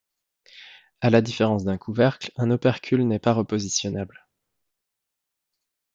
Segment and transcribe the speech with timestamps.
[1.01, 4.25] À la différence d'un couvercle, un opercule n'est pas repositionnable.